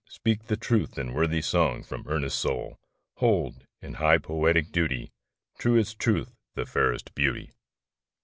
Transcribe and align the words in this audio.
speak 0.09 0.45
the 0.45 0.57
truth 0.57 0.97
in 0.97 1.13
Worthy 1.13 1.43
song 1.43 1.83
from 1.83 2.05
earnest 2.07 2.39
soul! 2.39 2.79
Hold, 3.17 3.67
in 3.83 3.93
high 3.93 4.17
poetic 4.17 4.71
duty, 4.71 5.11
Truest 5.59 5.99
Truth 5.99 6.33
the 6.55 6.65
fairest 6.65 7.13
Beauty! 7.13 7.51